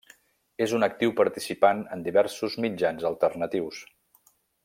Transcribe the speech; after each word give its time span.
És 0.65 0.71
un 0.77 0.85
actiu 0.87 1.11
participant 1.19 1.83
en 1.97 2.01
diversos 2.07 2.57
mitjans 2.67 3.07
alternatius. 3.13 3.83